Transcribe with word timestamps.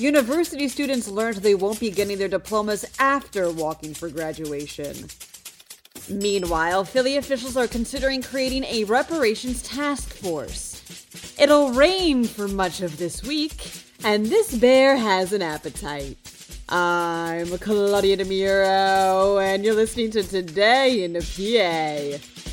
University 0.00 0.66
students 0.66 1.08
learned 1.08 1.36
they 1.36 1.54
won't 1.54 1.78
be 1.78 1.90
getting 1.90 2.16
their 2.16 2.26
diplomas 2.26 2.86
after 2.98 3.50
walking 3.50 3.92
for 3.92 4.08
graduation. 4.08 4.96
Meanwhile, 6.08 6.86
Philly 6.86 7.18
officials 7.18 7.54
are 7.54 7.68
considering 7.68 8.22
creating 8.22 8.64
a 8.64 8.84
reparations 8.84 9.62
task 9.62 10.14
force. 10.14 11.36
It'll 11.38 11.72
rain 11.72 12.24
for 12.24 12.48
much 12.48 12.80
of 12.80 12.96
this 12.96 13.22
week, 13.22 13.70
and 14.02 14.24
this 14.24 14.54
bear 14.54 14.96
has 14.96 15.34
an 15.34 15.42
appetite. 15.42 16.16
I'm 16.70 17.58
Claudia 17.58 18.16
DeMiro, 18.16 19.42
and 19.42 19.62
you're 19.62 19.74
listening 19.74 20.12
to 20.12 20.22
Today 20.22 21.04
in 21.04 21.12
the 21.12 21.20
PA. 21.20 22.49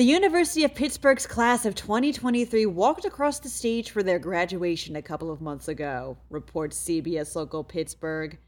The 0.00 0.06
University 0.06 0.64
of 0.64 0.74
Pittsburgh's 0.74 1.26
class 1.26 1.66
of 1.66 1.74
2023 1.74 2.64
walked 2.64 3.04
across 3.04 3.38
the 3.38 3.50
stage 3.50 3.90
for 3.90 4.02
their 4.02 4.18
graduation 4.18 4.96
a 4.96 5.02
couple 5.02 5.30
of 5.30 5.42
months 5.42 5.68
ago, 5.68 6.16
reports 6.30 6.82
CBS 6.82 7.36
Local 7.36 7.62
Pittsburgh. 7.62 8.38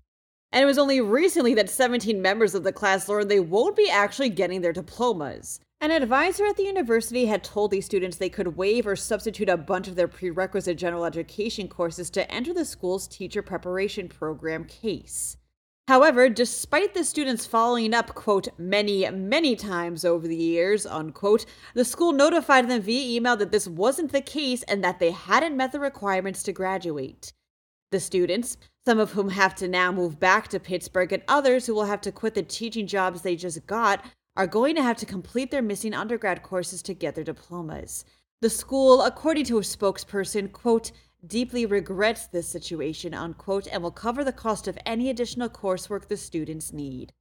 And 0.50 0.62
it 0.62 0.66
was 0.66 0.78
only 0.78 1.02
recently 1.02 1.52
that 1.52 1.68
17 1.68 2.22
members 2.22 2.54
of 2.54 2.64
the 2.64 2.72
class 2.72 3.06
learned 3.06 3.30
they 3.30 3.38
won't 3.38 3.76
be 3.76 3.90
actually 3.90 4.30
getting 4.30 4.62
their 4.62 4.72
diplomas. 4.72 5.60
An 5.78 5.90
advisor 5.90 6.46
at 6.46 6.56
the 6.56 6.64
university 6.64 7.26
had 7.26 7.44
told 7.44 7.70
these 7.70 7.84
students 7.84 8.16
they 8.16 8.30
could 8.30 8.56
waive 8.56 8.86
or 8.86 8.96
substitute 8.96 9.50
a 9.50 9.58
bunch 9.58 9.88
of 9.88 9.94
their 9.94 10.08
prerequisite 10.08 10.78
general 10.78 11.04
education 11.04 11.68
courses 11.68 12.08
to 12.08 12.30
enter 12.32 12.54
the 12.54 12.64
school's 12.64 13.06
teacher 13.06 13.42
preparation 13.42 14.08
program 14.08 14.64
case. 14.64 15.36
However, 15.88 16.28
despite 16.28 16.94
the 16.94 17.02
students 17.02 17.44
following 17.44 17.92
up, 17.92 18.14
quote, 18.14 18.48
many, 18.56 19.08
many 19.10 19.56
times 19.56 20.04
over 20.04 20.28
the 20.28 20.36
years, 20.36 20.86
unquote, 20.86 21.44
the 21.74 21.84
school 21.84 22.12
notified 22.12 22.68
them 22.68 22.82
via 22.82 23.16
email 23.16 23.36
that 23.36 23.50
this 23.50 23.66
wasn't 23.66 24.12
the 24.12 24.20
case 24.20 24.62
and 24.64 24.82
that 24.84 25.00
they 25.00 25.10
hadn't 25.10 25.56
met 25.56 25.72
the 25.72 25.80
requirements 25.80 26.44
to 26.44 26.52
graduate. 26.52 27.32
The 27.90 27.98
students, 27.98 28.56
some 28.86 29.00
of 29.00 29.12
whom 29.12 29.28
have 29.30 29.56
to 29.56 29.68
now 29.68 29.90
move 29.90 30.20
back 30.20 30.48
to 30.48 30.60
Pittsburgh 30.60 31.12
and 31.12 31.22
others 31.26 31.66
who 31.66 31.74
will 31.74 31.84
have 31.84 32.00
to 32.02 32.12
quit 32.12 32.34
the 32.34 32.42
teaching 32.44 32.86
jobs 32.86 33.22
they 33.22 33.34
just 33.34 33.66
got, 33.66 34.04
are 34.36 34.46
going 34.46 34.76
to 34.76 34.82
have 34.82 34.96
to 34.98 35.06
complete 35.06 35.50
their 35.50 35.62
missing 35.62 35.94
undergrad 35.94 36.42
courses 36.42 36.80
to 36.82 36.94
get 36.94 37.16
their 37.16 37.24
diplomas. 37.24 38.04
The 38.40 38.50
school, 38.50 39.02
according 39.02 39.44
to 39.46 39.58
a 39.58 39.62
spokesperson, 39.62 40.52
quote, 40.52 40.92
deeply 41.26 41.66
regrets 41.66 42.26
this 42.26 42.48
situation, 42.48 43.14
unquote, 43.14 43.66
and 43.66 43.82
will 43.82 43.90
cover 43.90 44.24
the 44.24 44.32
cost 44.32 44.66
of 44.68 44.78
any 44.84 45.08
additional 45.10 45.48
coursework 45.48 46.08
the 46.08 46.16
students 46.16 46.72
need. 46.72 47.12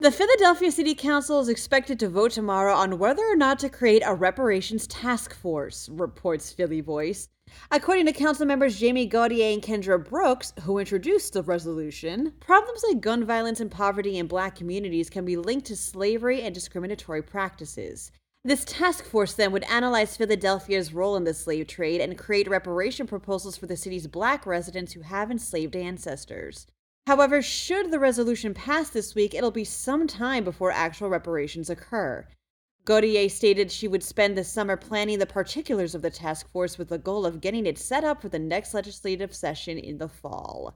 The 0.00 0.10
Philadelphia 0.10 0.70
City 0.70 0.94
Council 0.94 1.40
is 1.40 1.48
expected 1.48 1.98
to 2.00 2.10
vote 2.10 2.32
tomorrow 2.32 2.74
on 2.74 2.98
whether 2.98 3.22
or 3.22 3.36
not 3.36 3.58
to 3.60 3.70
create 3.70 4.02
a 4.04 4.14
reparations 4.14 4.86
task 4.86 5.34
force, 5.34 5.88
reports 5.88 6.52
Philly 6.52 6.82
Voice. 6.82 7.28
According 7.70 8.06
to 8.06 8.12
council 8.12 8.44
members 8.44 8.78
Jamie 8.78 9.06
Gauthier 9.06 9.52
and 9.52 9.62
Kendra 9.62 10.02
Brooks, 10.02 10.52
who 10.62 10.78
introduced 10.78 11.32
the 11.32 11.42
resolution, 11.42 12.34
problems 12.40 12.82
like 12.86 13.00
gun 13.00 13.24
violence 13.24 13.60
and 13.60 13.70
poverty 13.70 14.18
in 14.18 14.26
black 14.26 14.56
communities 14.56 15.08
can 15.08 15.24
be 15.24 15.36
linked 15.36 15.66
to 15.68 15.76
slavery 15.76 16.42
and 16.42 16.54
discriminatory 16.54 17.22
practices. 17.22 18.10
This 18.46 18.66
task 18.66 19.06
force 19.06 19.32
then 19.32 19.52
would 19.52 19.64
analyze 19.64 20.18
Philadelphia's 20.18 20.92
role 20.92 21.16
in 21.16 21.24
the 21.24 21.32
slave 21.32 21.66
trade 21.66 22.02
and 22.02 22.18
create 22.18 22.46
reparation 22.46 23.06
proposals 23.06 23.56
for 23.56 23.64
the 23.64 23.76
city's 23.76 24.06
black 24.06 24.44
residents 24.44 24.92
who 24.92 25.00
have 25.00 25.30
enslaved 25.30 25.74
ancestors. 25.74 26.66
However, 27.06 27.40
should 27.40 27.90
the 27.90 27.98
resolution 27.98 28.52
pass 28.52 28.90
this 28.90 29.14
week, 29.14 29.32
it'll 29.32 29.50
be 29.50 29.64
some 29.64 30.06
time 30.06 30.44
before 30.44 30.70
actual 30.70 31.08
reparations 31.08 31.70
occur. 31.70 32.26
Gauthier 32.84 33.30
stated 33.30 33.72
she 33.72 33.88
would 33.88 34.02
spend 34.02 34.36
the 34.36 34.44
summer 34.44 34.76
planning 34.76 35.18
the 35.18 35.24
particulars 35.24 35.94
of 35.94 36.02
the 36.02 36.10
task 36.10 36.46
force 36.50 36.76
with 36.76 36.90
the 36.90 36.98
goal 36.98 37.24
of 37.24 37.40
getting 37.40 37.64
it 37.64 37.78
set 37.78 38.04
up 38.04 38.20
for 38.20 38.28
the 38.28 38.38
next 38.38 38.74
legislative 38.74 39.34
session 39.34 39.78
in 39.78 39.96
the 39.96 40.08
fall. 40.08 40.74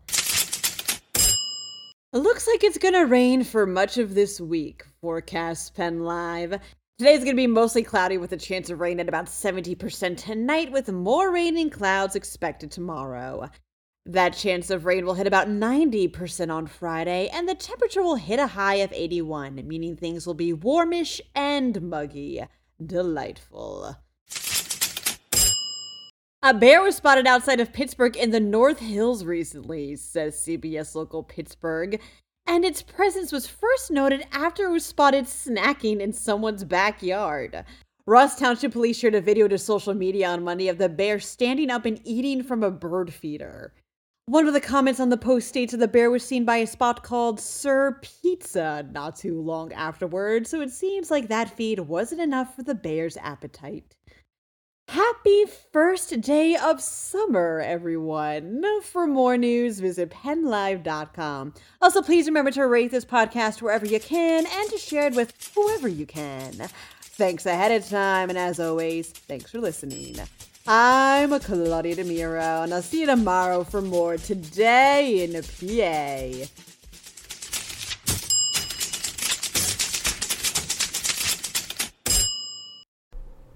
Looks 2.14 2.48
like 2.48 2.64
it's 2.64 2.78
gonna 2.78 3.04
rain 3.04 3.44
for 3.44 3.66
much 3.66 3.98
of 3.98 4.14
this 4.14 4.40
week, 4.40 4.86
forecasts 5.02 5.68
Penn 5.68 6.00
Live. 6.00 6.58
Today's 6.98 7.20
going 7.20 7.36
to 7.36 7.36
be 7.36 7.46
mostly 7.46 7.84
cloudy 7.84 8.18
with 8.18 8.32
a 8.32 8.36
chance 8.36 8.70
of 8.70 8.80
rain 8.80 8.98
at 8.98 9.08
about 9.08 9.26
70% 9.26 10.16
tonight, 10.16 10.72
with 10.72 10.90
more 10.90 11.30
rain 11.30 11.56
and 11.56 11.70
clouds 11.70 12.16
expected 12.16 12.72
tomorrow. 12.72 13.48
That 14.04 14.30
chance 14.30 14.68
of 14.68 14.84
rain 14.84 15.06
will 15.06 15.14
hit 15.14 15.28
about 15.28 15.46
90% 15.46 16.52
on 16.52 16.66
Friday, 16.66 17.28
and 17.32 17.48
the 17.48 17.54
temperature 17.54 18.02
will 18.02 18.16
hit 18.16 18.40
a 18.40 18.48
high 18.48 18.76
of 18.76 18.92
81, 18.92 19.64
meaning 19.64 19.94
things 19.94 20.26
will 20.26 20.34
be 20.34 20.52
warmish 20.52 21.20
and 21.36 21.80
muggy. 21.82 22.42
Delightful. 22.84 23.94
A 26.42 26.52
bear 26.52 26.82
was 26.82 26.96
spotted 26.96 27.28
outside 27.28 27.60
of 27.60 27.72
Pittsburgh 27.72 28.16
in 28.16 28.32
the 28.32 28.40
North 28.40 28.80
Hills 28.80 29.24
recently, 29.24 29.94
says 29.94 30.34
CBS 30.34 30.96
Local 30.96 31.22
Pittsburgh 31.22 32.00
and 32.48 32.64
its 32.64 32.80
presence 32.80 33.30
was 33.30 33.46
first 33.46 33.90
noted 33.90 34.26
after 34.32 34.64
it 34.64 34.70
was 34.70 34.84
spotted 34.84 35.26
snacking 35.26 36.00
in 36.00 36.14
someone's 36.14 36.64
backyard. 36.64 37.64
Ross 38.06 38.38
Township 38.38 38.72
Police 38.72 38.98
shared 38.98 39.14
a 39.14 39.20
video 39.20 39.46
to 39.48 39.58
social 39.58 39.92
media 39.92 40.30
on 40.30 40.42
Monday 40.42 40.68
of 40.68 40.78
the 40.78 40.88
bear 40.88 41.20
standing 41.20 41.70
up 41.70 41.84
and 41.84 42.00
eating 42.04 42.42
from 42.42 42.62
a 42.62 42.70
bird 42.70 43.12
feeder. 43.12 43.74
One 44.24 44.46
of 44.46 44.54
the 44.54 44.62
comments 44.62 44.98
on 44.98 45.10
the 45.10 45.18
post 45.18 45.48
states 45.48 45.72
that 45.72 45.78
the 45.78 45.88
bear 45.88 46.10
was 46.10 46.24
seen 46.24 46.46
by 46.46 46.56
a 46.56 46.66
spot 46.66 47.02
called 47.02 47.38
Sir 47.38 48.00
Pizza 48.00 48.86
not 48.92 49.16
too 49.16 49.40
long 49.42 49.70
afterward, 49.74 50.46
so 50.46 50.62
it 50.62 50.70
seems 50.70 51.10
like 51.10 51.28
that 51.28 51.54
feed 51.54 51.80
wasn't 51.80 52.22
enough 52.22 52.56
for 52.56 52.62
the 52.62 52.74
bear's 52.74 53.18
appetite. 53.18 53.94
Happy 54.88 55.44
first 55.70 56.18
day 56.22 56.56
of 56.56 56.80
summer, 56.80 57.60
everyone. 57.60 58.64
For 58.82 59.06
more 59.06 59.36
news, 59.36 59.80
visit 59.80 60.08
pennlive.com. 60.08 61.52
Also, 61.82 62.00
please 62.00 62.24
remember 62.26 62.50
to 62.52 62.66
rate 62.66 62.90
this 62.90 63.04
podcast 63.04 63.60
wherever 63.60 63.84
you 63.84 64.00
can 64.00 64.46
and 64.46 64.70
to 64.70 64.78
share 64.78 65.08
it 65.08 65.14
with 65.14 65.34
whoever 65.54 65.88
you 65.88 66.06
can. 66.06 66.52
Thanks 67.02 67.44
ahead 67.44 67.70
of 67.70 67.86
time, 67.86 68.30
and 68.30 68.38
as 68.38 68.58
always, 68.58 69.10
thanks 69.10 69.50
for 69.50 69.58
listening. 69.58 70.16
I'm 70.66 71.38
Claudia 71.38 71.96
DeMiro, 71.96 72.64
and 72.64 72.72
I'll 72.72 72.80
see 72.80 73.00
you 73.00 73.06
tomorrow 73.06 73.64
for 73.64 73.82
more 73.82 74.16
Today 74.16 75.22
in 75.22 75.34
PA. 75.42 76.48